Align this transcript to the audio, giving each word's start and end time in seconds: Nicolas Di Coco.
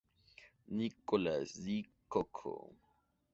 Nicolas 0.79 1.49
Di 1.63 1.77
Coco. 2.11 2.55